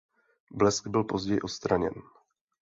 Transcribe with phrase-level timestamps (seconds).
[0.51, 1.93] Blesk byl později odstraněn.